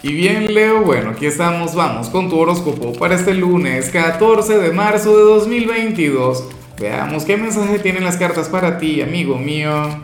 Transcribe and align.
Y 0.00 0.12
bien, 0.12 0.54
Leo, 0.54 0.82
bueno, 0.82 1.10
aquí 1.10 1.26
estamos, 1.26 1.74
vamos 1.74 2.08
con 2.08 2.30
tu 2.30 2.38
horóscopo 2.38 2.92
para 2.92 3.16
este 3.16 3.34
lunes 3.34 3.90
14 3.90 4.56
de 4.56 4.70
marzo 4.70 5.16
de 5.16 5.24
2022. 5.24 6.44
Veamos 6.80 7.24
qué 7.24 7.36
mensaje 7.36 7.80
tienen 7.80 8.04
las 8.04 8.16
cartas 8.16 8.48
para 8.48 8.78
ti, 8.78 9.02
amigo 9.02 9.36
mío. 9.38 10.00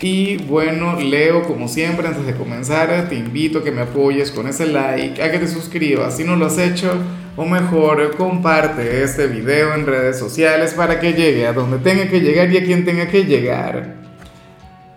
Y 0.00 0.38
bueno, 0.38 0.98
Leo, 0.98 1.44
como 1.44 1.68
siempre, 1.68 2.08
antes 2.08 2.26
de 2.26 2.34
comenzar, 2.34 3.08
te 3.08 3.14
invito 3.14 3.60
a 3.60 3.64
que 3.64 3.70
me 3.70 3.82
apoyes 3.82 4.32
con 4.32 4.48
ese 4.48 4.66
like, 4.66 5.22
a 5.22 5.30
que 5.30 5.38
te 5.38 5.46
suscribas 5.46 6.16
si 6.16 6.24
no 6.24 6.34
lo 6.34 6.46
has 6.46 6.58
hecho, 6.58 6.98
o 7.36 7.44
mejor, 7.44 8.16
comparte 8.16 9.04
este 9.04 9.28
video 9.28 9.72
en 9.72 9.86
redes 9.86 10.18
sociales 10.18 10.74
para 10.74 10.98
que 10.98 11.12
llegue 11.12 11.46
a 11.46 11.52
donde 11.52 11.78
tenga 11.78 12.08
que 12.08 12.20
llegar 12.20 12.50
y 12.50 12.56
a 12.56 12.64
quien 12.64 12.84
tenga 12.84 13.06
que 13.06 13.24
llegar. 13.24 14.05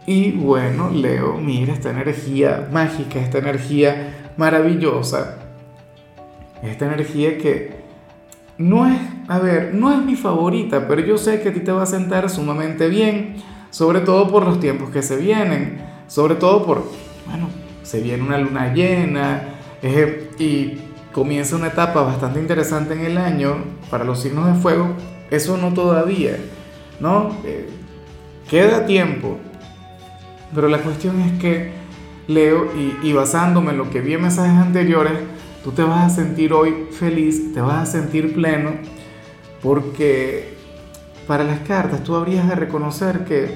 Y 0.09 0.31
bueno, 0.31 0.89
Leo, 0.89 1.37
mira 1.37 1.71
esta 1.71 1.91
energía 1.91 2.67
mágica, 2.71 3.19
esta 3.19 3.37
energía 3.37 4.31
maravillosa, 4.37 5.37
esta 6.63 6.87
energía 6.87 7.37
que 7.37 7.75
no 8.57 8.87
es, 8.87 8.99
a 9.27 9.37
ver, 9.37 9.75
no 9.75 9.93
es 9.93 10.03
mi 10.03 10.15
favorita, 10.15 10.87
pero 10.87 11.01
yo 11.01 11.19
sé 11.19 11.43
que 11.43 11.49
a 11.49 11.53
ti 11.53 11.59
te 11.59 11.71
va 11.71 11.83
a 11.83 11.85
sentar 11.85 12.27
sumamente 12.31 12.87
bien, 12.87 13.35
sobre 13.69 13.99
todo 13.99 14.31
por 14.31 14.47
los 14.47 14.59
tiempos 14.59 14.89
que 14.89 15.03
se 15.03 15.15
vienen, 15.15 15.79
sobre 16.07 16.33
todo 16.33 16.65
por, 16.65 16.89
bueno, 17.27 17.47
se 17.83 18.01
viene 18.01 18.23
una 18.23 18.39
luna 18.39 18.73
llena 18.73 19.43
y 20.39 20.79
comienza 21.13 21.55
una 21.55 21.67
etapa 21.67 22.01
bastante 22.01 22.39
interesante 22.39 22.95
en 22.95 23.01
el 23.01 23.17
año 23.19 23.57
para 23.91 24.05
los 24.05 24.19
signos 24.19 24.47
de 24.47 24.59
fuego, 24.59 24.87
eso 25.29 25.55
no 25.57 25.71
todavía, 25.71 26.35
¿no? 26.99 27.37
Eh, 27.45 27.69
queda 28.49 28.87
tiempo, 28.87 29.37
pero 30.53 30.67
la 30.67 30.79
cuestión 30.79 31.19
es 31.21 31.39
que, 31.39 31.71
Leo, 32.27 32.67
y, 33.03 33.13
basándome 33.13 33.71
en 33.71 33.77
lo 33.77 33.89
que 33.89 34.01
vi 34.01 34.13
en 34.13 34.21
mensajes 34.21 34.57
anteriores, 34.57 35.13
tú 35.63 35.71
te 35.71 35.83
vas 35.83 36.11
a 36.11 36.15
sentir 36.15 36.53
hoy 36.53 36.87
feliz, 36.91 37.53
te 37.53 37.61
vas 37.61 37.89
a 37.89 37.91
sentir 37.91 38.33
pleno, 38.33 38.71
porque 39.61 40.53
para 41.27 41.43
las 41.43 41.59
cartas 41.61 42.03
tú 42.03 42.15
habrías 42.15 42.47
de 42.47 42.55
reconocer 42.55 43.25
que, 43.25 43.55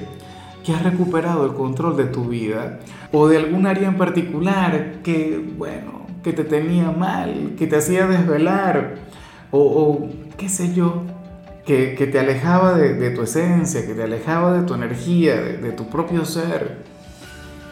que 0.64 0.72
has 0.72 0.82
recuperado 0.82 1.44
el 1.46 1.54
control 1.54 1.96
de 1.96 2.04
tu 2.04 2.24
vida, 2.24 2.80
o 3.12 3.28
de 3.28 3.36
algún 3.36 3.66
área 3.66 3.88
en 3.88 3.96
particular 3.96 4.96
que, 5.04 5.40
bueno, 5.56 6.06
que 6.24 6.32
te 6.32 6.42
tenía 6.42 6.90
mal, 6.90 7.54
que 7.56 7.66
te 7.66 7.76
hacía 7.76 8.06
desvelar, 8.06 8.96
o, 9.52 10.08
qué 10.36 10.48
sé 10.48 10.74
yo, 10.74 11.02
que, 11.64 12.08
te 12.10 12.18
alejaba 12.18 12.74
de, 12.74 13.10
tu 13.10 13.22
esencia, 13.22 13.86
que 13.86 13.94
te 13.94 14.02
alejaba 14.02 14.58
de 14.58 14.66
tu 14.66 14.74
energía, 14.74 15.36
de, 15.36 15.72
tu 15.72 15.88
propio 15.88 16.24
ser. 16.24 16.78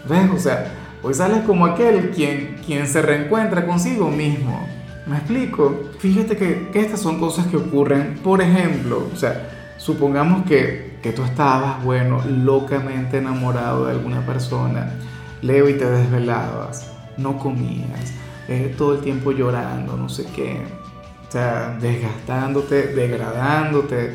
¿Ves? 0.09 0.31
O 0.35 0.39
sea, 0.39 0.73
hoy 1.03 1.15
sales 1.15 1.45
como 1.45 1.67
aquel 1.67 2.11
quien, 2.11 2.57
quien 2.65 2.87
se 2.87 3.03
reencuentra 3.03 3.67
consigo 3.67 4.11
mismo. 4.11 4.67
¿Me 5.07 5.17
explico? 5.17 5.91
Fíjate 5.99 6.37
que, 6.37 6.71
estas 6.75 7.01
son 7.01 7.19
cosas 7.19 7.47
que 7.49 7.57
ocurren, 7.57 8.19
por 8.23 8.41
ejemplo, 8.41 9.09
o 9.13 9.17
sea, 9.17 9.75
supongamos 9.77 10.47
que, 10.47 10.99
que 11.03 11.13
tú 11.13 11.23
estabas, 11.25 11.83
bueno, 11.85 12.23
locamente 12.25 13.19
enamorado 13.19 13.87
de 13.87 13.93
alguna 13.93 14.25
persona, 14.25 14.93
Leo 15.43 15.69
y 15.69 15.75
te 15.75 15.91
desvelabas, 15.91 16.89
no 17.17 17.37
comías, 17.37 18.15
eh, 18.49 18.73
todo 18.79 18.95
el 18.95 19.01
tiempo 19.01 19.33
llorando, 19.33 19.97
no 19.97 20.09
sé 20.09 20.25
qué, 20.37 20.63
o 21.33 21.35
sea, 21.35 21.79
desgastándote, 21.81 22.89
degradándote, 22.89 24.11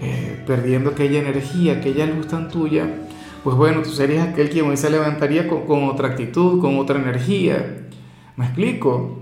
eh, 0.00 0.42
perdiendo 0.46 0.88
aquella 0.88 1.18
energía, 1.18 1.74
aquella 1.74 2.06
luz 2.06 2.28
tan 2.28 2.48
tuya, 2.48 2.88
pues 3.44 3.54
bueno, 3.58 3.82
tú 3.82 3.90
serías 3.90 4.26
aquel 4.26 4.48
quien 4.48 4.64
hoy 4.64 4.78
se 4.78 4.88
levantaría 4.88 5.48
con, 5.48 5.84
otra 5.84 6.08
actitud, 6.08 6.62
con 6.62 6.78
otra 6.78 6.98
energía. 6.98 7.84
¿Me 8.36 8.46
explico? 8.46 9.18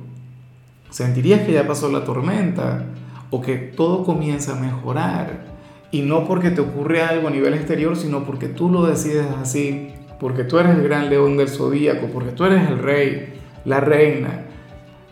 Sentirías 0.91 1.41
que 1.41 1.50
ya 1.50 1.66
pasó 1.66 1.91
la 1.91 2.04
tormenta 2.04 2.84
o 3.30 3.41
que 3.41 3.56
todo 3.56 4.04
comienza 4.04 4.56
a 4.56 4.60
mejorar. 4.60 5.46
Y 5.91 6.02
no 6.02 6.28
porque 6.28 6.53
te 6.53 6.60
ocurre 6.60 7.03
algo 7.03 7.26
a 7.26 7.32
nivel 7.32 7.54
exterior, 7.54 7.97
sino 7.97 8.22
porque 8.22 8.47
tú 8.47 8.70
lo 8.70 8.86
decides 8.86 9.26
así, 9.42 9.88
porque 10.20 10.44
tú 10.44 10.60
eres 10.60 10.76
el 10.76 10.84
gran 10.84 11.10
león 11.10 11.36
del 11.36 11.48
zodíaco, 11.48 12.06
porque 12.14 12.30
tú 12.30 12.44
eres 12.44 12.70
el 12.70 12.78
rey, 12.78 13.34
la 13.64 13.80
reina. 13.80 14.44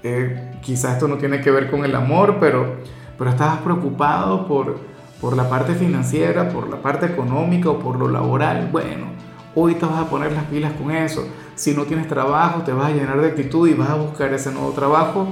Eh, 0.03 0.57
quizás 0.61 0.95
esto 0.95 1.07
no 1.07 1.17
tiene 1.17 1.41
que 1.41 1.51
ver 1.51 1.71
con 1.71 1.85
el 1.85 1.95
amor, 1.95 2.39
pero, 2.41 2.77
pero 3.17 3.31
estabas 3.31 3.59
preocupado 3.59 4.47
por, 4.47 4.81
por 5.21 5.37
la 5.37 5.49
parte 5.49 5.75
financiera, 5.75 6.49
por 6.49 6.69
la 6.69 6.83
parte 6.83 7.07
económica 7.07 7.71
o 7.71 7.79
por 7.79 7.97
lo 7.97 8.09
laboral. 8.09 8.69
Bueno, 8.73 9.07
hoy 9.55 9.75
te 9.75 9.87
vas 9.87 9.99
a 9.99 10.11
poner 10.11 10.33
las 10.33 10.45
pilas 10.45 10.73
con 10.73 10.91
eso. 10.91 11.27
Si 11.55 11.75
no 11.75 11.85
tienes 11.85 12.09
trabajo, 12.09 12.63
te 12.63 12.73
vas 12.73 12.87
a 12.87 12.95
llenar 12.95 13.21
de 13.21 13.29
actitud 13.29 13.69
y 13.69 13.75
vas 13.75 13.91
a 13.91 13.95
buscar 13.95 14.33
ese 14.33 14.51
nuevo 14.51 14.71
trabajo. 14.71 15.29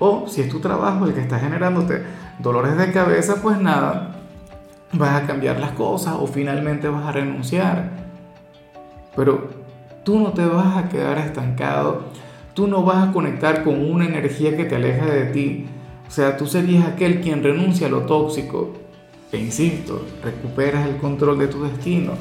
O 0.00 0.26
si 0.28 0.40
es 0.40 0.48
tu 0.48 0.60
trabajo 0.60 1.06
el 1.06 1.14
que 1.14 1.20
está 1.20 1.38
generándote 1.38 2.02
dolores 2.38 2.76
de 2.76 2.92
cabeza, 2.92 3.36
pues 3.42 3.60
nada, 3.60 4.16
vas 4.92 5.22
a 5.22 5.26
cambiar 5.26 5.58
las 5.60 5.72
cosas 5.72 6.14
o 6.18 6.26
finalmente 6.26 6.88
vas 6.88 7.06
a 7.06 7.12
renunciar. 7.12 7.90
Pero 9.14 9.48
tú 10.04 10.18
no 10.18 10.32
te 10.32 10.44
vas 10.44 10.76
a 10.76 10.88
quedar 10.88 11.18
estancado 11.18 12.02
tú 12.58 12.66
no 12.66 12.82
vas 12.82 13.08
a 13.08 13.12
conectar 13.12 13.62
con 13.62 13.88
una 13.88 14.04
energía 14.04 14.56
que 14.56 14.64
te 14.64 14.74
aleja 14.74 15.06
de 15.06 15.26
ti. 15.26 15.66
O 16.08 16.10
sea, 16.10 16.36
tú 16.36 16.48
serías 16.48 16.88
aquel 16.88 17.20
quien 17.20 17.40
renuncia 17.40 17.86
a 17.86 17.90
lo 17.90 18.00
tóxico. 18.00 18.74
E 19.30 19.38
insisto, 19.38 20.04
recuperas 20.24 20.88
el 20.88 20.96
control 20.96 21.38
de 21.38 21.46
tu 21.46 21.62
destino, 21.62 22.14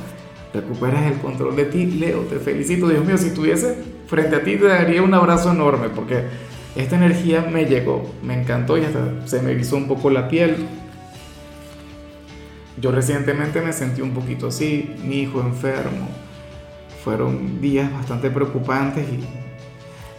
recuperas 0.53 1.12
el 1.12 1.18
control 1.18 1.56
de 1.56 1.66
ti. 1.66 1.88
Leo, 1.88 2.20
te 2.20 2.38
felicito, 2.38 2.88
Dios 2.88 3.03
mío, 3.03 3.18
si 3.18 3.30
estuviese 3.30 3.78
frente 4.06 4.36
a 4.36 4.44
ti 4.44 4.58
te 4.58 4.68
daría 4.68 5.02
un 5.02 5.16
abrazo 5.16 5.50
enorme 5.50 5.90
porque 5.90 6.25
esta 6.75 6.98
energía 6.98 7.42
me 7.52 7.66
llegó, 7.66 8.08
me 8.22 8.40
encantó 8.40 8.78
y 8.78 8.86
hasta 8.86 9.25
se 9.25 9.42
me 9.42 9.54
erizó 9.54 9.75
un 9.75 9.88
poco 9.88 10.12
la 10.12 10.28
piel. 10.28 10.56
Yo 12.80 12.92
recientemente 12.92 13.59
me 13.59 13.74
sentí 13.74 14.04
un 14.04 14.12
poquito 14.12 14.50
así, 14.50 14.94
mi 15.04 15.22
hijo 15.22 15.42
enfermo. 15.42 16.08
Fueron 17.04 17.59
días 17.59 17.92
bastante 17.92 18.30
preocupantes 18.30 19.04
y 19.09 19.47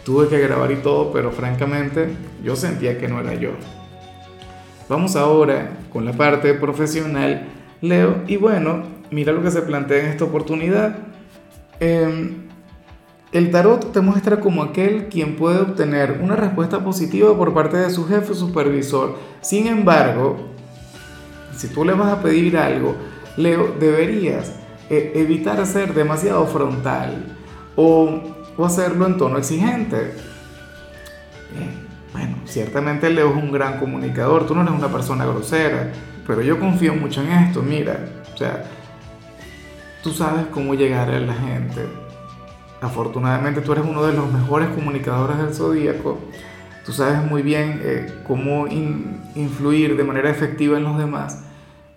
Tuve 0.09 0.27
que 0.29 0.39
grabar 0.39 0.73
y 0.73 0.77
todo, 0.77 1.13
pero 1.13 1.31
francamente 1.31 2.09
yo 2.43 2.57
sentía 2.57 2.97
que 2.97 3.09
no 3.09 3.21
era 3.21 3.35
yo. 3.35 3.51
Vamos 4.89 5.17
ahora 5.17 5.81
con 5.93 6.07
la 6.07 6.15
parte 6.15 6.55
profesional, 6.55 7.47
Leo. 7.83 8.23
Y 8.27 8.39
bueno, 8.39 8.85
mira 9.11 9.35
lo 9.35 9.43
que 9.43 9.51
se 9.51 9.61
plantea 9.61 9.99
en 9.99 10.07
esta 10.07 10.25
oportunidad. 10.25 10.97
Em, 11.79 12.49
el 13.33 13.51
tarot 13.51 13.93
te 13.93 14.01
muestra 14.01 14.41
como 14.41 14.63
aquel 14.63 15.09
quien 15.09 15.37
puede 15.37 15.61
obtener 15.61 16.21
una 16.23 16.37
respuesta 16.37 16.83
positiva 16.83 17.37
por 17.37 17.53
parte 17.53 17.77
de 17.77 17.91
su 17.91 18.07
jefe 18.07 18.33
o 18.33 18.35
supervisor. 18.35 19.19
Sin 19.43 19.67
embargo, 19.67 20.39
si 21.55 21.69
tú 21.69 21.85
le 21.85 21.93
vas 21.93 22.15
a 22.15 22.23
pedir 22.23 22.57
algo, 22.57 22.95
Leo, 23.37 23.75
deberías 23.79 24.55
eh, 24.89 25.13
evitar 25.17 25.67
ser 25.67 25.93
demasiado 25.93 26.47
frontal 26.47 27.37
o 27.77 28.38
o 28.59 28.67
hacerlo 28.67 29.07
en 29.07 29.17
tono 29.17 29.39
exigente. 29.39 30.13
bueno, 32.13 32.37
ciertamente 32.45 33.09
Leo 33.09 33.31
es 33.31 33.37
un 33.37 33.53
gran 33.53 33.79
comunicador, 33.79 34.47
tú 34.47 34.55
no 34.55 34.63
eres 34.63 34.75
una 34.75 34.89
persona 34.89 35.25
grosera, 35.25 35.93
pero 36.27 36.43
yo 36.43 36.59
confío 36.59 36.95
mucho 36.95 37.23
en 37.23 37.31
esto, 37.31 37.63
mira, 37.63 38.01
o 38.35 38.37
sea, 38.37 38.65
tú 40.03 40.11
sabes 40.11 40.47
cómo 40.47 40.75
llegar 40.75 41.09
a 41.09 41.21
la 41.21 41.35
gente. 41.35 41.87
Afortunadamente 42.81 43.61
tú 43.61 43.73
eres 43.73 43.85
uno 43.89 44.05
de 44.05 44.13
los 44.13 44.31
mejores 44.31 44.69
comunicadores 44.71 45.39
del 45.39 45.55
zodíaco. 45.55 46.19
Tú 46.85 46.93
sabes 46.93 47.25
muy 47.25 47.43
bien 47.43 47.81
eh, 47.83 48.23
cómo 48.27 48.67
influir 49.35 49.97
de 49.97 50.05
manera 50.05 50.31
efectiva 50.31 50.79
en 50.79 50.85
los 50.85 50.99
demás. 50.99 51.45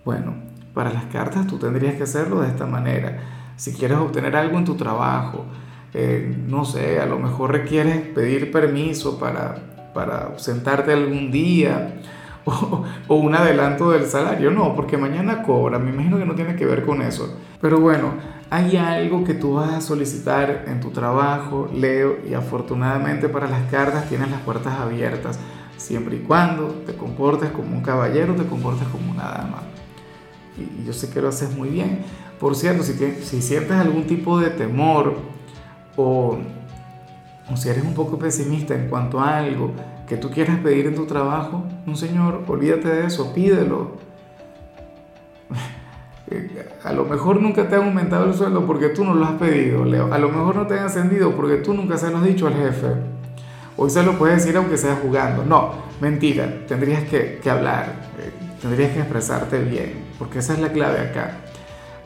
Bueno, 0.04 0.34
para 0.74 0.92
las 0.92 1.04
cartas 1.04 1.46
tú 1.46 1.58
tendrías 1.58 1.94
que 1.94 2.02
hacerlo 2.02 2.40
de 2.40 2.48
esta 2.48 2.66
manera. 2.66 3.18
Si 3.56 3.72
quieres 3.72 3.98
obtener 3.98 4.34
algo 4.34 4.58
en 4.58 4.64
tu 4.64 4.74
trabajo, 4.74 5.46
eh, 5.94 6.34
no 6.48 6.64
sé, 6.64 7.00
a 7.00 7.06
lo 7.06 7.18
mejor 7.18 7.52
requieres 7.52 7.98
pedir 7.98 8.50
permiso 8.50 9.18
para, 9.18 9.56
para 9.92 10.38
sentarte 10.38 10.92
algún 10.92 11.30
día 11.30 12.00
o, 12.44 13.14
un 13.14 13.34
adelanto 13.34 13.90
del 13.90 14.06
salario. 14.06 14.50
No, 14.50 14.74
porque 14.74 14.96
mañana 14.96 15.42
cobra, 15.42 15.78
me 15.78 15.90
imagino 15.90 16.18
que 16.18 16.24
no 16.24 16.34
tiene 16.34 16.56
que 16.56 16.64
ver 16.64 16.84
con 16.84 17.02
eso. 17.02 17.36
Pero 17.60 17.78
bueno, 17.78 18.14
hay 18.50 18.76
algo 18.76 19.22
que 19.24 19.34
tú 19.34 19.54
vas 19.54 19.72
a 19.72 19.80
solicitar 19.80 20.64
en 20.66 20.80
tu 20.80 20.90
trabajo, 20.90 21.70
Leo, 21.74 22.18
y 22.28 22.34
afortunadamente 22.34 23.28
para 23.28 23.48
las 23.48 23.70
cartas 23.70 24.08
tienes 24.08 24.30
las 24.30 24.40
puertas 24.40 24.78
abiertas, 24.78 25.38
siempre 25.76 26.16
y 26.16 26.20
cuando 26.20 26.68
te 26.86 26.94
comportes 26.94 27.50
como 27.50 27.76
un 27.76 27.82
caballero, 27.82 28.34
te 28.34 28.44
comportes 28.44 28.88
como 28.88 29.10
una 29.10 29.24
dama. 29.24 29.62
Y 30.58 30.84
yo 30.84 30.92
sé 30.92 31.10
que 31.10 31.20
lo 31.20 31.28
haces 31.28 31.54
muy 31.56 31.68
bien. 31.68 32.00
Por 32.38 32.56
cierto, 32.56 32.82
si, 32.82 32.94
si 33.22 33.40
sientes 33.40 33.72
algún 33.72 34.06
tipo 34.06 34.38
de 34.40 34.50
temor, 34.50 35.31
o, 35.96 36.38
si 37.54 37.68
eres 37.68 37.84
un 37.84 37.94
poco 37.94 38.18
pesimista 38.18 38.74
en 38.74 38.88
cuanto 38.88 39.20
a 39.20 39.38
algo 39.38 39.72
que 40.06 40.16
tú 40.16 40.30
quieras 40.30 40.58
pedir 40.58 40.86
en 40.86 40.94
tu 40.94 41.06
trabajo, 41.06 41.64
un 41.86 41.96
señor, 41.96 42.44
olvídate 42.46 42.88
de 42.88 43.06
eso, 43.06 43.32
pídelo. 43.32 43.92
Eh, 46.30 46.66
a 46.84 46.94
lo 46.94 47.04
mejor 47.04 47.42
nunca 47.42 47.68
te 47.68 47.74
han 47.74 47.82
aumentado 47.82 48.24
el 48.24 48.32
sueldo 48.32 48.64
porque 48.64 48.88
tú 48.88 49.04
no 49.04 49.12
lo 49.12 49.26
has 49.26 49.32
pedido, 49.32 49.84
Leo. 49.84 50.14
A 50.14 50.18
lo 50.18 50.30
mejor 50.30 50.56
no 50.56 50.66
te 50.66 50.78
han 50.78 50.86
ascendido 50.86 51.32
porque 51.32 51.56
tú 51.56 51.74
nunca 51.74 51.98
se 51.98 52.10
lo 52.10 52.18
has 52.18 52.24
dicho 52.24 52.46
al 52.46 52.54
jefe. 52.54 52.86
Hoy 53.76 53.90
se 53.90 54.02
lo 54.02 54.16
puedes 54.16 54.38
decir 54.38 54.56
aunque 54.56 54.78
sea 54.78 54.96
jugando. 55.02 55.44
No, 55.44 55.72
mentira. 56.00 56.64
Tendrías 56.66 57.02
que, 57.04 57.38
que 57.42 57.50
hablar. 57.50 57.96
Eh, 58.18 58.30
tendrías 58.62 58.92
que 58.92 59.00
expresarte 59.00 59.58
bien. 59.58 60.04
Porque 60.18 60.38
esa 60.38 60.54
es 60.54 60.60
la 60.60 60.72
clave 60.72 61.00
acá. 61.00 61.32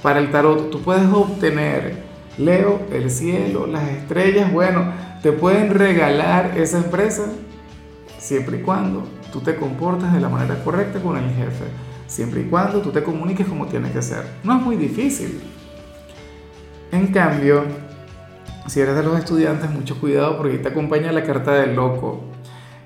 Para 0.02 0.18
el 0.18 0.30
tarot, 0.30 0.70
tú 0.70 0.80
puedes 0.82 1.06
obtener, 1.12 2.05
Leo, 2.38 2.82
el 2.92 3.10
cielo, 3.10 3.66
las 3.66 3.88
estrellas. 3.88 4.52
Bueno, 4.52 4.92
te 5.22 5.32
pueden 5.32 5.74
regalar 5.74 6.56
esa 6.56 6.78
empresa 6.78 7.24
siempre 8.18 8.58
y 8.58 8.62
cuando 8.62 9.04
tú 9.32 9.40
te 9.40 9.56
comportes 9.56 10.12
de 10.12 10.20
la 10.20 10.28
manera 10.28 10.62
correcta 10.62 11.00
con 11.00 11.16
el 11.16 11.30
jefe 11.30 11.64
siempre 12.06 12.42
y 12.42 12.44
cuando 12.44 12.80
tú 12.80 12.90
te 12.90 13.02
comuniques 13.02 13.46
como 13.46 13.66
tiene 13.66 13.90
que 13.90 14.02
ser. 14.02 14.24
No 14.44 14.56
es 14.56 14.62
muy 14.62 14.76
difícil. 14.76 15.40
En 16.92 17.08
cambio, 17.08 17.64
si 18.66 18.80
eres 18.80 18.94
de 18.96 19.02
los 19.02 19.18
estudiantes, 19.18 19.70
mucho 19.70 19.98
cuidado 20.00 20.36
porque 20.38 20.58
te 20.58 20.68
acompaña 20.68 21.12
la 21.12 21.24
carta 21.24 21.52
del 21.52 21.74
loco. 21.74 22.24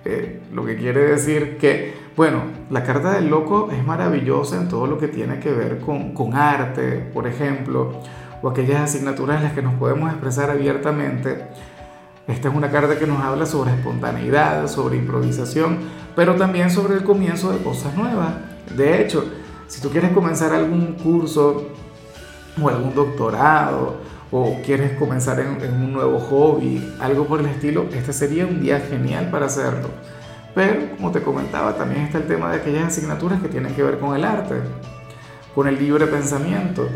Eh, 0.04 0.40
lo 0.52 0.64
que 0.64 0.76
quiere 0.76 1.00
decir 1.00 1.58
que, 1.58 1.94
bueno, 2.16 2.42
la 2.70 2.82
carta 2.82 3.12
del 3.12 3.28
loco 3.28 3.68
es 3.70 3.84
maravillosa 3.84 4.56
en 4.56 4.68
todo 4.68 4.86
lo 4.86 4.98
que 4.98 5.08
tiene 5.08 5.38
que 5.40 5.50
ver 5.52 5.78
con, 5.80 6.14
con 6.14 6.34
arte, 6.34 7.10
por 7.12 7.26
ejemplo, 7.26 8.00
o 8.42 8.48
aquellas 8.48 8.82
asignaturas 8.82 9.38
en 9.38 9.44
las 9.44 9.52
que 9.52 9.62
nos 9.62 9.74
podemos 9.74 10.10
expresar 10.10 10.50
abiertamente. 10.50 11.46
Esta 12.26 12.48
es 12.48 12.54
una 12.54 12.70
carta 12.70 12.98
que 12.98 13.06
nos 13.06 13.20
habla 13.22 13.44
sobre 13.46 13.72
espontaneidad, 13.72 14.68
sobre 14.68 14.96
improvisación, 14.96 15.78
pero 16.14 16.36
también 16.36 16.70
sobre 16.70 16.94
el 16.94 17.02
comienzo 17.02 17.52
de 17.52 17.62
cosas 17.62 17.96
nuevas. 17.96 18.34
De 18.76 19.02
hecho, 19.02 19.24
si 19.66 19.80
tú 19.80 19.90
quieres 19.90 20.12
comenzar 20.12 20.52
algún 20.52 20.94
curso 20.94 21.68
o 22.60 22.68
algún 22.68 22.94
doctorado 22.94 23.96
o 24.30 24.58
quieres 24.64 24.96
comenzar 24.98 25.40
en, 25.40 25.74
un 25.74 25.92
nuevo 25.92 26.20
hobby, 26.20 26.94
algo 27.00 27.26
por 27.26 27.40
el 27.40 27.46
estilo, 27.46 27.86
este 27.92 28.12
sería 28.12 28.46
un 28.46 28.60
día 28.60 28.80
genial 28.80 29.30
para 29.30 29.46
hacerlo. 29.46 29.88
Pero, 30.54 30.96
como 30.96 31.10
te 31.10 31.22
comentaba, 31.22 31.76
también 31.76 32.02
está 32.02 32.18
el 32.18 32.26
tema 32.26 32.50
de 32.50 32.58
aquellas 32.58 32.88
asignaturas 32.88 33.40
que 33.40 33.48
tienen 33.48 33.74
que 33.74 33.82
ver 33.82 33.98
con 33.98 34.14
el 34.14 34.24
arte, 34.24 34.56
con 35.54 35.68
el 35.68 35.78
libre 35.78 36.06
pensamiento. 36.06 36.88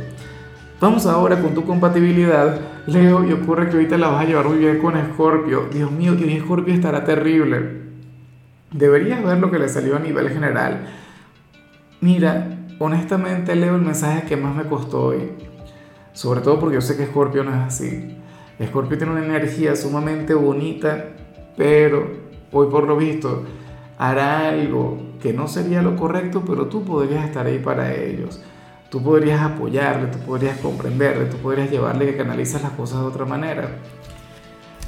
Vamos 0.84 1.06
ahora 1.06 1.40
con 1.40 1.54
tu 1.54 1.64
compatibilidad, 1.64 2.60
Leo, 2.86 3.24
y 3.24 3.32
ocurre 3.32 3.70
que 3.70 3.76
ahorita 3.76 3.96
la 3.96 4.08
vas 4.08 4.22
a 4.22 4.28
llevar 4.28 4.50
muy 4.50 4.58
bien 4.58 4.80
con 4.80 4.94
Scorpio. 5.14 5.70
Dios 5.72 5.90
mío, 5.90 6.14
que 6.14 6.38
Scorpio 6.40 6.74
estará 6.74 7.02
terrible. 7.04 7.84
Deberías 8.70 9.24
ver 9.24 9.38
lo 9.38 9.50
que 9.50 9.58
le 9.58 9.70
salió 9.70 9.96
a 9.96 9.98
nivel 9.98 10.28
general 10.28 10.86
Mira, 12.02 12.66
honestamente 12.78 13.56
leo 13.56 13.76
el 13.76 13.80
mensaje 13.80 14.24
que 14.28 14.36
más 14.36 14.54
me 14.54 14.64
costó 14.64 15.06
hoy. 15.06 15.30
Sobre 16.12 16.42
todo 16.42 16.60
porque 16.60 16.74
yo 16.74 16.82
sé 16.82 16.98
que 16.98 17.06
Scorpio 17.06 17.44
no 17.44 17.52
es 17.52 17.62
así. 17.62 18.18
Scorpio 18.62 18.98
tiene 18.98 19.14
una 19.14 19.24
energía 19.24 19.76
sumamente 19.76 20.34
bonita, 20.34 21.02
pero 21.56 22.10
hoy 22.52 22.66
por 22.70 22.86
lo 22.86 22.98
visto 22.98 23.44
hará 23.96 24.50
algo 24.50 24.98
que 25.22 25.32
no 25.32 25.48
sería 25.48 25.80
lo 25.80 25.96
correcto, 25.96 26.42
pero 26.46 26.66
tú 26.66 26.84
podrías 26.84 27.24
estar 27.24 27.46
ahí 27.46 27.58
para 27.58 27.94
ellos. 27.94 28.42
Tú 28.94 29.02
podrías 29.02 29.42
apoyarle, 29.42 30.06
tú 30.06 30.18
podrías 30.20 30.56
comprenderle, 30.58 31.24
tú 31.24 31.36
podrías 31.38 31.68
llevarle 31.68 32.06
que 32.06 32.16
canalices 32.16 32.62
las 32.62 32.70
cosas 32.70 33.00
de 33.00 33.06
otra 33.06 33.24
manera. 33.24 33.70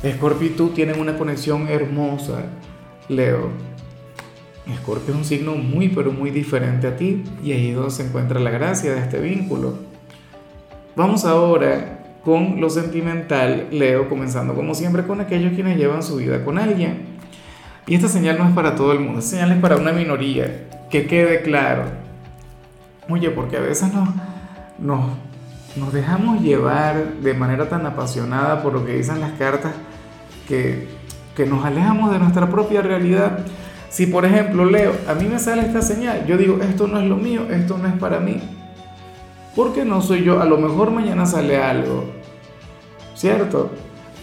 Scorpio 0.01 0.47
y 0.47 0.51
tú 0.51 0.69
tienen 0.69 1.01
una 1.01 1.19
conexión 1.19 1.67
hermosa, 1.67 2.45
Leo. 3.09 3.51
Escorpio 4.73 5.13
es 5.13 5.19
un 5.19 5.25
signo 5.25 5.57
muy 5.57 5.89
pero 5.89 6.13
muy 6.13 6.31
diferente 6.31 6.87
a 6.87 6.97
ti 6.97 7.25
y 7.43 7.51
ahí 7.51 7.71
es 7.71 7.75
donde 7.75 7.91
se 7.91 8.07
encuentra 8.07 8.39
la 8.39 8.51
gracia 8.51 8.95
de 8.95 9.01
este 9.01 9.19
vínculo. 9.19 9.75
Vamos 10.95 11.25
ahora 11.25 12.21
con 12.25 12.61
lo 12.61 12.71
sentimental, 12.71 13.67
Leo, 13.73 14.09
comenzando 14.09 14.55
como 14.55 14.77
siempre 14.77 15.03
con 15.03 15.21
aquellos 15.21 15.53
quienes 15.55 15.79
llevan 15.79 16.05
su 16.05 16.15
vida 16.19 16.45
con 16.45 16.59
alguien. 16.59 17.07
Y 17.89 17.97
esta 17.97 18.07
señal 18.07 18.39
no 18.39 18.47
es 18.47 18.55
para 18.55 18.77
todo 18.77 18.93
el 18.93 19.01
mundo, 19.01 19.19
esta 19.19 19.33
señal 19.33 19.51
es 19.51 19.59
para 19.59 19.79
una 19.79 19.91
minoría, 19.91 20.69
que 20.91 21.09
quede 21.09 21.43
claro. 21.43 22.06
Oye, 23.09 23.31
porque 23.31 23.57
a 23.57 23.61
veces 23.61 23.93
nos, 23.93 24.09
nos, 24.79 25.01
nos 25.77 25.93
dejamos 25.93 26.41
llevar 26.41 27.15
de 27.21 27.35
manera 27.35 27.69
tan 27.69 27.87
apasionada 27.87 28.63
por 28.63 28.73
lo 28.73 28.85
que 28.85 28.95
dicen 28.95 29.21
las 29.21 29.33
cartas 29.33 29.73
que, 30.49 30.89
que 31.37 31.47
nos 31.47 31.65
alejamos 31.65 32.11
de 32.11 32.19
nuestra 32.19 32.49
propia 32.51 32.83
realidad. 32.83 33.39
Si 33.89 34.07
por 34.07 34.25
ejemplo 34.25 34.65
leo, 34.65 34.93
a 35.09 35.15
mí 35.15 35.27
me 35.27 35.39
sale 35.39 35.63
esta 35.63 35.83
señal, 35.83 36.27
yo 36.27 36.37
digo, 36.37 36.59
esto 36.63 36.87
no 36.87 36.99
es 36.99 37.07
lo 37.07 37.17
mío, 37.17 37.43
esto 37.51 37.79
no 37.79 37.87
es 37.87 37.95
para 37.95 38.19
mí. 38.19 38.41
Porque 39.55 39.85
no 39.85 40.03
soy 40.03 40.25
yo, 40.25 40.41
a 40.41 40.45
lo 40.45 40.59
mejor 40.59 40.91
mañana 40.91 41.25
sale 41.25 41.63
algo, 41.63 42.05
¿cierto? 43.15 43.71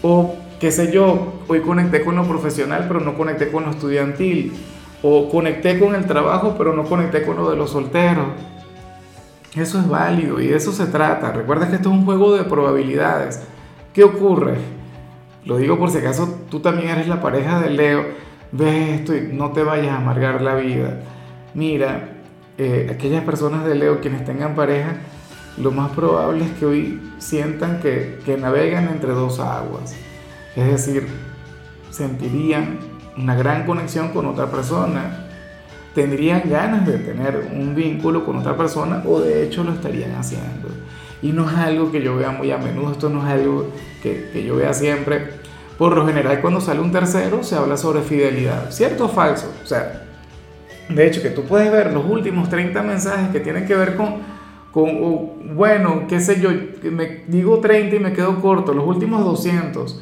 O 0.02 0.36
qué 0.60 0.72
sé 0.72 0.92
yo, 0.92 1.42
hoy 1.48 1.62
conecté 1.62 2.04
con 2.04 2.16
lo 2.16 2.24
profesional, 2.24 2.86
pero 2.88 3.00
no 3.00 3.16
conecté 3.16 3.52
con 3.52 3.64
lo 3.64 3.72
estudiantil. 3.72 4.54
O 5.02 5.30
conecté 5.30 5.80
con 5.80 5.96
el 5.96 6.06
trabajo, 6.06 6.56
pero 6.58 6.74
no 6.74 6.84
conecté 6.84 7.24
con 7.24 7.36
lo 7.36 7.50
de 7.50 7.58
los 7.58 7.72
solteros. 7.72 8.28
Eso 9.56 9.80
es 9.80 9.88
válido 9.88 10.42
y 10.42 10.48
de 10.48 10.56
eso 10.56 10.72
se 10.72 10.88
trata. 10.88 11.32
Recuerda 11.32 11.70
que 11.70 11.76
esto 11.76 11.90
es 11.90 11.96
un 11.96 12.06
juego 12.06 12.36
de 12.36 12.44
probabilidades. 12.44 13.42
¿Qué 13.94 14.04
ocurre? 14.04 14.56
Lo 15.46 15.58
digo 15.58 15.78
por 15.78 15.92
si 15.92 16.00
acaso 16.00 16.40
tú 16.50 16.60
también 16.60 16.90
eres 16.90 17.08
la 17.08 17.22
pareja 17.22 17.60
de 17.60 17.70
Leo 17.70 18.24
ves 18.54 19.00
esto 19.00 19.16
y 19.16 19.34
no 19.34 19.52
te 19.52 19.64
vayas 19.64 19.90
a 19.90 19.98
amargar 19.98 20.42
la 20.42 20.56
vida. 20.56 21.02
Mira, 21.54 22.10
eh, 22.58 22.90
aquellas 22.94 23.24
personas 23.24 23.66
de 23.66 23.76
Leo 23.76 24.00
quienes 24.00 24.24
tengan 24.26 24.56
pareja, 24.56 24.98
lo 25.58 25.72
más 25.72 25.92
probable 25.92 26.46
es 26.46 26.52
que 26.52 26.66
hoy 26.66 27.12
sientan 27.18 27.80
que, 27.80 28.20
que 28.26 28.38
navegan 28.38 28.88
entre 28.90 29.12
dos 29.12 29.40
aguas. 29.40 29.96
Es 30.56 30.68
decir, 30.68 31.08
sentirían 31.90 32.80
una 33.18 33.36
gran 33.36 33.66
conexión 33.66 34.10
con 34.10 34.28
otra 34.28 34.48
persona, 34.52 35.28
tendrían 35.94 36.44
ganas 36.50 36.86
de 36.86 36.98
tener 36.98 37.48
un 37.54 37.76
vínculo 37.76 38.26
con 38.26 38.38
otra 38.38 38.58
persona 38.58 39.04
o 39.06 39.22
de 39.22 39.44
hecho 39.44 39.64
lo 39.64 39.74
estarían 39.74 40.16
haciendo. 40.16 40.70
Y 41.22 41.32
no 41.32 41.50
es 41.50 41.56
algo 41.56 41.92
que 41.92 42.02
yo 42.02 42.16
vea 42.16 42.32
muy 42.32 42.52
a 42.52 42.58
menudo, 42.58 42.92
esto 42.92 43.10
no 43.10 43.26
es 43.26 43.34
algo 43.34 43.68
que, 44.02 44.30
que 44.34 44.44
yo 44.44 44.58
vea 44.58 44.74
siempre 44.74 45.44
por 45.78 45.96
lo 45.96 46.06
general, 46.06 46.40
cuando 46.40 46.62
sale 46.62 46.80
un 46.80 46.92
tercero, 46.92 47.44
se 47.44 47.56
habla 47.56 47.78
sobre 47.78 48.02
fidelidad. 48.02 48.72
¿Cierto 48.72 49.06
o 49.06 49.10
falso? 49.10 49.52
O 49.64 49.66
sea, 49.66 50.04
de 50.88 51.08
hecho, 51.08 51.22
que 51.22 51.30
tú 51.30 51.44
puedes 51.44 51.72
ver 51.72 51.92
los 51.92 52.06
últimos 52.06 52.50
30 52.50 52.82
mensajes 52.84 53.30
que 53.30 53.40
tienen 53.40 53.66
que 53.66 53.76
ver 53.76 53.96
con, 53.96 54.18
con 54.72 55.56
bueno, 55.56 56.06
qué 56.08 56.20
sé 56.20 56.40
yo, 56.40 56.52
me 56.92 57.24
digo 57.28 57.60
30 57.60 57.96
y 57.96 58.00
me 58.00 58.14
quedo 58.14 58.40
corto, 58.40 58.74
los 58.74 58.86
últimos 58.86 59.24
200 59.24 60.02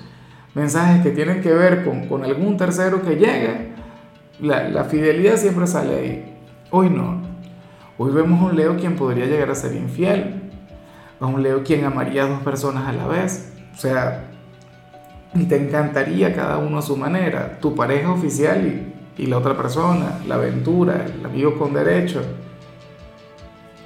mensajes 0.54 1.02
que 1.02 1.12
tienen 1.12 1.42
que 1.42 1.54
ver 1.54 1.86
con, 1.86 2.08
con 2.08 2.26
algún 2.26 2.58
tercero 2.58 3.02
que 3.02 3.16
llega, 3.16 3.71
la, 4.42 4.68
la 4.70 4.84
fidelidad 4.86 5.38
siempre 5.38 5.68
sale 5.68 5.96
ahí. 5.96 6.38
Hoy 6.72 6.90
no. 6.90 7.22
Hoy 7.98 8.12
vemos 8.12 8.42
a 8.42 8.46
un 8.46 8.56
Leo 8.56 8.76
quien 8.78 8.96
podría 8.96 9.26
llegar 9.26 9.50
a 9.52 9.56
ser 9.56 9.76
infiel. 9.76 10.52
A 11.20 11.28
un 11.28 11.44
Leo 11.44 11.64
quien 11.64 11.86
amaría 11.86 12.24
a 12.24 12.28
dos 12.28 12.42
personas 12.42 12.88
a 12.88 12.94
la 12.94 13.08
vez. 13.08 13.54
O 13.74 13.78
sea, 13.78 14.32
y 15.34 15.46
te 15.46 15.56
encantaría 15.56 16.36
cada 16.36 16.58
uno 16.58 16.80
a 16.80 16.82
su 16.82 16.98
manera, 16.98 17.60
tu 17.60 17.76
pareja 17.76 18.12
oficial 18.12 18.66
y, 18.66 19.24
y 19.24 19.28
la 19.28 19.38
otra 19.38 19.56
persona, 19.56 20.20
la 20.28 20.36
aventura, 20.36 21.06
el 21.06 21.26
amigo 21.26 21.58
con 21.58 21.74
derecho. 21.74 22.22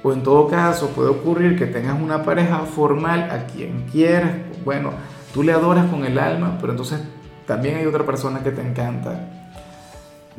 O 0.02 0.12
en 0.12 0.22
todo 0.22 0.48
caso 0.48 0.88
puede 0.90 1.10
ocurrir 1.10 1.58
que 1.58 1.66
tengas 1.66 2.00
una 2.00 2.22
pareja 2.22 2.60
formal 2.60 3.30
a 3.30 3.46
quien 3.46 3.86
quieras, 3.90 4.32
bueno, 4.64 4.90
tú 5.32 5.42
le 5.42 5.52
adoras 5.52 5.86
con 5.86 6.04
el 6.04 6.18
alma, 6.18 6.58
pero 6.60 6.72
entonces 6.72 7.00
también 7.46 7.76
hay 7.76 7.86
otra 7.86 8.04
persona 8.04 8.42
que 8.42 8.50
te 8.50 8.62
encanta. 8.62 9.45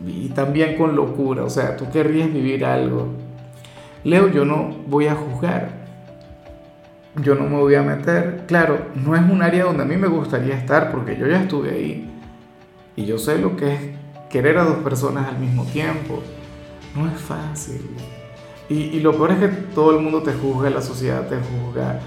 Y 0.05 0.29
también 0.29 0.75
con 0.75 0.95
locura, 0.95 1.43
o 1.43 1.49
sea, 1.49 1.75
tú 1.75 1.89
querrías 1.89 2.31
vivir 2.31 2.65
algo. 2.65 3.07
Leo, 4.03 4.27
yo 4.29 4.45
no 4.45 4.75
voy 4.87 5.07
a 5.07 5.15
juzgar, 5.15 5.69
yo 7.21 7.35
no 7.35 7.45
me 7.45 7.57
voy 7.57 7.75
a 7.75 7.81
meter. 7.81 8.43
Claro, 8.47 8.87
no 8.95 9.15
es 9.15 9.21
un 9.21 9.41
área 9.41 9.65
donde 9.65 9.83
a 9.83 9.85
mí 9.85 9.97
me 9.97 10.07
gustaría 10.07 10.55
estar 10.55 10.91
porque 10.91 11.17
yo 11.17 11.27
ya 11.27 11.41
estuve 11.41 11.71
ahí. 11.71 12.09
Y 12.95 13.05
yo 13.05 13.17
sé 13.17 13.37
lo 13.37 13.55
que 13.55 13.73
es 13.73 13.81
querer 14.29 14.57
a 14.57 14.63
dos 14.63 14.77
personas 14.77 15.27
al 15.27 15.39
mismo 15.39 15.65
tiempo. 15.65 16.21
No 16.95 17.07
es 17.07 17.19
fácil. 17.19 17.81
Y, 18.69 18.99
lo 18.99 19.13
peor 19.13 19.31
es 19.31 19.39
que 19.39 19.47
todo 19.47 19.91
el 19.91 20.03
mundo 20.03 20.21
te 20.21 20.33
juzga, 20.33 20.69
la 20.69 20.81
sociedad 20.81 21.27
te 21.27 21.37
juzga. 21.37 22.01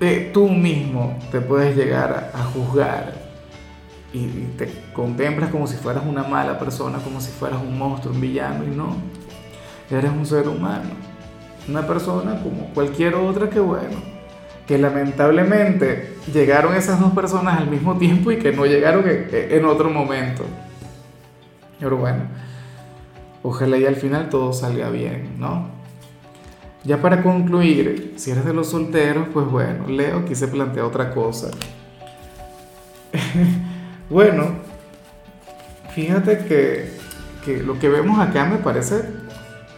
Eh, 0.00 0.30
tú 0.32 0.48
mismo 0.48 1.18
te 1.32 1.40
puedes 1.40 1.76
llegar 1.76 2.30
a, 2.32 2.44
juzgar. 2.44 3.23
Y, 4.14 4.26
te 4.56 4.72
contemplas 4.94 5.50
como 5.50 5.66
si 5.66 5.76
fueras 5.76 6.04
una 6.06 6.22
mala 6.22 6.58
persona, 6.58 6.98
como 6.98 7.20
si 7.20 7.30
fueras 7.30 7.60
un 7.60 7.76
monstruo, 7.76 8.14
un 8.14 8.20
villano. 8.20 8.64
Y 8.64 8.68
no. 8.68 8.96
Eres 9.90 10.10
un 10.10 10.24
ser 10.24 10.48
humano. 10.48 10.90
Una 11.68 11.86
persona 11.86 12.40
como 12.42 12.72
cualquier 12.72 13.14
otra 13.14 13.50
que 13.50 13.60
bueno 13.60 14.14
que 14.66 14.78
lamentablemente 14.78 16.14
llegaron 16.32 16.74
esas 16.74 16.98
dos 16.98 17.12
personas 17.12 17.58
al 17.58 17.68
mismo 17.68 17.98
tiempo 17.98 18.32
y 18.32 18.38
que 18.38 18.52
no 18.52 18.64
llegaron 18.64 19.04
en 19.06 19.64
otro 19.64 19.90
momento. 19.90 20.44
Pero 21.78 21.96
bueno, 21.98 22.22
ojalá 23.42 23.76
y 23.76 23.84
al 23.84 23.96
final 23.96 24.30
todo 24.30 24.52
salga 24.52 24.88
bien, 24.90 25.38
¿no? 25.38 25.68
Ya 26.82 27.00
para 27.00 27.22
concluir, 27.22 28.14
si 28.16 28.30
eres 28.30 28.44
de 28.44 28.52
los 28.52 28.68
solteros, 28.68 29.28
pues 29.32 29.46
bueno, 29.46 29.86
Leo 29.88 30.18
aquí 30.20 30.34
se 30.34 30.48
plantea 30.48 30.86
otra 30.86 31.10
cosa. 31.10 31.50
bueno, 34.10 34.48
fíjate 35.94 36.38
que, 36.46 37.62
lo 37.62 37.78
que 37.78 37.88
vemos 37.88 38.18
acá 38.18 38.46
me 38.46 38.56
parece 38.56 39.02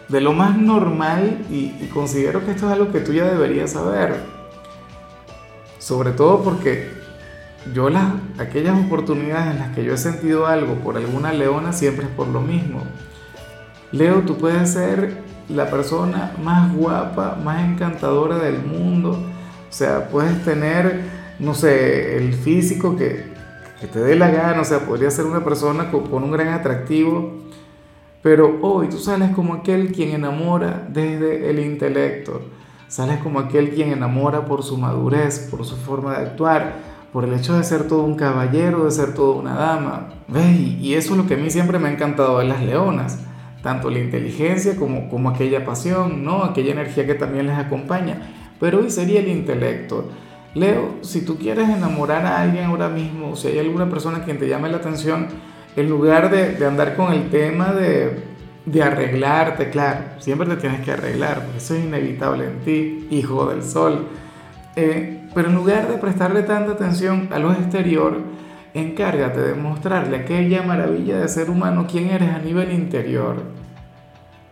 de 0.09 0.21
lo 0.21 0.33
más 0.33 0.57
normal 0.57 1.39
y, 1.51 1.75
y 1.81 1.91
considero 1.93 2.45
que 2.45 2.53
esto 2.53 2.67
es 2.67 2.73
algo 2.73 2.93
que 2.93 3.01
tú 3.01 3.13
ya 3.13 3.25
deberías 3.25 3.73
saber. 3.73 4.15
Sobre 5.79 6.13
todo 6.13 6.43
porque 6.43 6.91
yo 7.75 7.91
las, 7.91 8.15
aquellas 8.39 8.79
oportunidades 8.85 9.55
en 9.55 9.59
las 9.59 9.75
que 9.75 9.85
yo 9.85 9.95
he 9.95 9.99
sentido 9.99 10.47
algo 10.47 10.75
por 10.77 10.97
alguna 10.97 11.33
leona 11.33 11.73
siempre 11.73 12.07
es 12.07 12.11
por 12.11 12.29
lo 12.29 12.41
mismo. 12.41 12.83
Leo, 13.93 14.23
tú 14.23 14.37
puedes 14.37 14.73
ser 14.73 15.17
la 15.49 15.71
persona 15.71 16.33
más 16.43 16.75
guapa, 16.75 17.39
más 17.43 17.65
encantadora 17.65 18.39
del 18.39 18.63
mundo. 18.63 19.13
O 19.13 19.73
sea, 19.73 20.09
puedes 20.09 20.45
tener, 20.45 21.03
no 21.39 21.55
sé, 21.55 22.17
el 22.17 22.35
físico 22.35 22.97
que, 22.97 23.36
que 23.81 23.87
te 23.87 24.01
dé 24.01 24.17
la 24.17 24.31
gana. 24.31 24.61
O 24.61 24.65
sea, 24.65 24.81
podría 24.81 25.11
ser 25.11 25.27
una 25.27 25.45
persona 25.45 25.91
con, 25.91 26.23
un 26.23 26.31
gran 26.31 26.49
atractivo. 26.49 27.35
Pero 28.23 28.59
hoy 28.63 28.89
tú 28.89 28.99
sales 28.99 29.31
como 29.35 29.55
aquel 29.55 29.93
quien 29.93 30.11
enamora 30.11 30.87
desde 30.89 31.51
el 31.51 31.61
intelecto. 31.61 32.43
Sales 32.89 33.19
como 33.19 33.39
aquel 33.39 33.71
quien 33.71 33.93
enamora 33.93 34.45
por 34.45 34.63
su 34.63 34.77
madurez, 34.77 35.49
por 35.51 35.65
su 35.65 35.77
forma 35.77 36.19
de 36.19 36.27
actuar, 36.27 36.75
por 37.13 37.25
el 37.25 37.35
hecho 37.35 37.57
de 37.57 37.65
ser 37.65 37.87
todo 37.87 38.03
un 38.03 38.17
caballero, 38.17 38.85
de 38.85 38.91
ser 38.91 39.15
toda 39.15 39.37
una 39.37 39.55
dama. 39.55 40.09
¿Ves? 40.29 40.57
Y 40.59 40.95
eso 40.95 41.13
es 41.13 41.19
lo 41.19 41.27
que 41.27 41.35
a 41.35 41.37
mí 41.37 41.51
siempre 41.51 41.79
me 41.79 41.89
ha 41.89 41.93
encantado 41.93 42.39
de 42.39 42.47
las 42.47 42.63
leonas 42.63 43.19
tanto 43.67 43.91
la 43.91 43.99
inteligencia 43.99 44.77
como, 44.77 45.09
como 45.09 45.29
aquella 45.29 45.65
pasión, 45.65 46.25
¿no? 46.25 46.45
aquella 46.45 46.71
energía 46.71 47.05
que 47.05 47.15
también 47.15 47.49
les 47.49 47.59
acompaña. 47.59 48.33
Pero 48.61 48.79
hoy 48.79 48.91
sería 48.91 49.19
el 49.19 49.27
intelecto. 49.27 50.09
Leo, 50.57 50.95
si 51.03 51.23
tú 51.23 51.37
quieres 51.37 51.69
enamorar 51.69 52.25
a 52.25 52.41
alguien 52.41 52.65
ahora 52.65 52.89
mismo, 52.89 53.37
si 53.37 53.49
hay 53.49 53.59
alguna 53.59 53.91
persona 53.91 54.25
quien 54.25 54.39
te 54.39 54.49
llame 54.49 54.71
la 54.71 54.79
atención, 54.79 55.29
en 55.77 55.87
lugar 55.87 56.31
de, 56.31 56.53
de 56.53 56.67
andar 56.67 56.97
con 56.97 57.13
el 57.13 57.29
tema 57.29 57.75
de, 57.75 58.23
de, 58.65 58.83
arreglarte, 58.83 59.69
claro, 59.69 60.01
siempre 60.19 60.49
te 60.49 60.57
tienes 60.57 60.81
que 60.81 60.93
arreglar, 60.93 61.43
porque 61.43 61.59
eso 61.59 61.75
es 61.75 61.85
inevitable 61.85 62.47
en 62.47 62.61
ti, 62.61 63.07
hijo 63.11 63.51
del 63.51 63.63
sol. 63.63 64.07
Eh, 64.77 65.29
pero 65.35 65.51
en 65.51 65.57
lugar 65.57 65.89
de 65.89 65.99
prestarle 65.99 66.43
tanta 66.43 66.73
atención 66.73 67.29
a 67.33 67.39
lo 67.39 67.53
exterior, 67.53 68.19
encárgate 68.73 69.41
de 69.41 69.55
mostrarle 69.55 70.17
aquella 70.17 70.63
maravilla 70.63 71.19
de 71.19 71.29
ser 71.29 71.51
humano, 71.51 71.87
quién 71.87 72.09
eres 72.09 72.31
a 72.31 72.39
nivel 72.39 72.73
interior. 72.73 73.43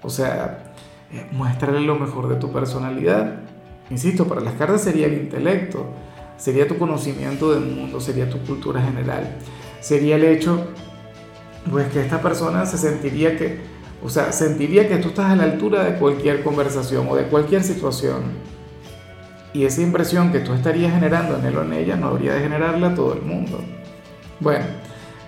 O 0.03 0.11
sea, 0.11 0.75
eh, 1.11 1.27
muéstrale 1.33 1.81
lo 1.81 1.95
mejor 1.95 2.29
de 2.29 2.37
tu 2.37 2.53
personalidad. 2.53 3.44
Insisto, 3.91 4.27
para 4.27 4.41
las 4.41 4.55
cartas 4.55 4.83
sería 4.83 5.07
el 5.07 5.15
intelecto, 5.15 5.87
sería 6.37 6.67
tu 6.67 6.79
conocimiento 6.79 7.53
del 7.53 7.65
mundo, 7.65 8.01
sería 8.01 8.29
tu 8.29 8.39
cultura 8.39 8.81
general, 8.83 9.37
sería 9.81 10.17
el 10.17 10.25
hecho, 10.25 10.69
pues 11.71 11.89
que 11.89 12.01
esta 12.01 12.21
persona 12.21 12.67
se 12.67 12.79
sentiría 12.79 13.37
que, 13.37 13.59
o 14.03 14.09
sea, 14.09 14.33
sentiría 14.33 14.89
que 14.89 14.97
tú 14.97 15.09
estás 15.09 15.31
a 15.31 15.37
la 15.37 15.45
altura 15.45 15.85
de 15.85 15.99
cualquier 15.99 16.43
conversación 16.43 17.07
o 17.09 17.17
de 17.17 17.25
cualquier 17.25 17.63
situación. 17.63 18.23
Y 19.53 19.65
esa 19.65 19.83
impresión 19.83 20.33
que 20.33 20.41
tú 20.41 20.53
estarías 20.53 20.93
generando 20.93 21.37
en 21.37 21.45
él 21.45 21.57
o 21.57 21.63
en 21.63 21.73
ella 21.75 21.97
no 21.97 22.09
habría 22.09 22.35
de 22.35 22.41
generarla 22.41 22.89
a 22.89 22.95
todo 22.95 23.15
el 23.15 23.23
mundo. 23.23 23.61
Bueno, 24.41 24.65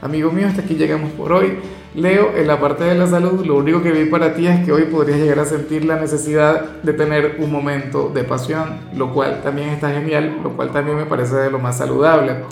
amigo 0.02 0.32
mío, 0.32 0.48
hasta 0.48 0.62
aquí 0.62 0.74
llegamos 0.74 1.12
por 1.12 1.32
hoy. 1.32 1.58
Leo, 1.96 2.36
en 2.36 2.46
la 2.46 2.60
parte 2.60 2.84
de 2.84 2.94
la 2.94 3.06
salud, 3.06 3.46
lo 3.46 3.56
único 3.56 3.82
que 3.82 3.90
vi 3.90 4.04
para 4.04 4.34
ti 4.34 4.46
es 4.46 4.62
que 4.66 4.70
hoy 4.70 4.82
podrías 4.82 5.18
llegar 5.18 5.38
a 5.38 5.46
sentir 5.46 5.86
la 5.86 5.96
necesidad 5.96 6.60
de 6.82 6.92
tener 6.92 7.36
un 7.38 7.50
momento 7.50 8.10
de 8.12 8.22
pasión, 8.22 8.80
lo 8.94 9.14
cual 9.14 9.40
también 9.42 9.70
está 9.70 9.90
genial, 9.90 10.40
lo 10.42 10.50
cual 10.50 10.72
también 10.72 10.98
me 10.98 11.06
parece 11.06 11.36
de 11.36 11.50
lo 11.50 11.58
más 11.58 11.78
saludable. 11.78 12.42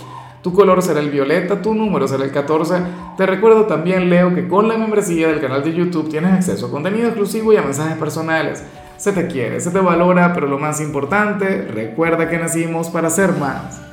Tu 0.41 0.51
color 0.55 0.81
será 0.81 1.01
el 1.01 1.11
violeta, 1.11 1.61
tu 1.61 1.75
número 1.75 2.09
será 2.09 2.25
el 2.25 2.33
14. 2.33 2.75
Te 3.19 3.27
recuerdo 3.27 3.67
también, 3.67 4.09
Leo, 4.09 4.35
que 4.35 4.49
con 4.49 4.67
la 4.67 4.79
membresía 4.79 5.29
del 5.29 5.43
canal 5.43 5.63
de 5.63 5.75
YouTube 5.75 6.09
tienes 6.09 6.33
acceso 6.33 6.69
a 6.69 6.71
contenido 6.71 7.09
exclusivo 7.09 7.53
y 7.53 7.59
a 7.59 7.63
mensajes 7.63 7.99
personales. 7.99 8.65
Se 8.97 9.13
te 9.13 9.27
quiere, 9.27 9.61
se 9.61 9.71
te 9.71 9.79
valora, 9.79 10.33
pero 10.33 10.47
lo 10.47 10.59
más 10.59 10.81
importante, 10.81 11.69
recuerda 11.71 12.31
que 12.31 12.39
nacimos 12.39 12.89
para 12.89 13.11
ser 13.11 13.33
más. 13.33 13.85